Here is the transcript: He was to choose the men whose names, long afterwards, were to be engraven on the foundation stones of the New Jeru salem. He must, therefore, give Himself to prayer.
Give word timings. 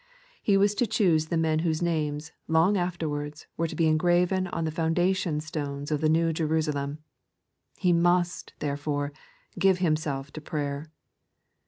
He 0.41 0.57
was 0.57 0.73
to 0.81 0.87
choose 0.87 1.27
the 1.27 1.37
men 1.37 1.59
whose 1.59 1.79
names, 1.83 2.31
long 2.47 2.75
afterwards, 2.75 3.45
were 3.55 3.67
to 3.67 3.75
be 3.75 3.85
engraven 3.85 4.47
on 4.47 4.65
the 4.65 4.71
foundation 4.71 5.39
stones 5.41 5.91
of 5.91 6.01
the 6.01 6.09
New 6.09 6.33
Jeru 6.33 6.59
salem. 6.59 6.97
He 7.77 7.93
must, 7.93 8.53
therefore, 8.57 9.13
give 9.59 9.77
Himself 9.77 10.33
to 10.33 10.41
prayer. 10.41 10.89